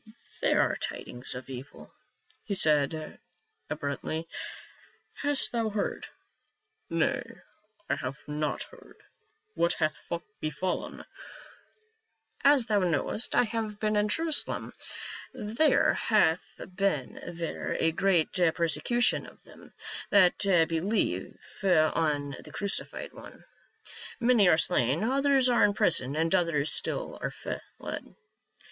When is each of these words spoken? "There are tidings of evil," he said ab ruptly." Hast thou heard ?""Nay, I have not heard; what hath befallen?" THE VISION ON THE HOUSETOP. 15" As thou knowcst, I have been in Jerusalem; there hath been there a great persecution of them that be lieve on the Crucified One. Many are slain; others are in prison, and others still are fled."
"There 0.41 0.61
are 0.63 0.75
tidings 0.77 1.35
of 1.35 1.47
evil," 1.47 1.93
he 2.43 2.55
said 2.55 3.19
ab 3.69 3.81
ruptly." 3.83 4.27
Hast 5.21 5.51
thou 5.51 5.69
heard 5.69 6.07
?""Nay, 6.89 7.21
I 7.87 7.97
have 7.97 8.17
not 8.25 8.63
heard; 8.63 8.95
what 9.53 9.73
hath 9.73 9.99
befallen?" 10.39 10.97
THE 10.97 11.03
VISION 12.41 12.43
ON 12.43 12.43
THE 12.43 12.45
HOUSETOP. 12.49 12.51
15" 12.51 12.51
As 12.53 12.65
thou 12.65 12.79
knowcst, 12.79 13.35
I 13.35 13.43
have 13.43 13.79
been 13.79 13.95
in 13.95 14.07
Jerusalem; 14.07 14.73
there 15.35 15.93
hath 15.93 16.59
been 16.73 17.19
there 17.35 17.75
a 17.79 17.91
great 17.91 18.33
persecution 18.55 19.27
of 19.27 19.43
them 19.43 19.71
that 20.09 20.39
be 20.67 20.81
lieve 20.81 21.37
on 21.63 22.35
the 22.43 22.51
Crucified 22.51 23.13
One. 23.13 23.45
Many 24.19 24.47
are 24.49 24.57
slain; 24.57 25.03
others 25.03 25.47
are 25.47 25.63
in 25.63 25.75
prison, 25.75 26.15
and 26.15 26.33
others 26.33 26.71
still 26.73 27.19
are 27.21 27.29
fled." 27.29 27.61